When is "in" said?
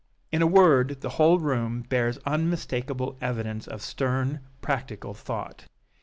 0.31-0.41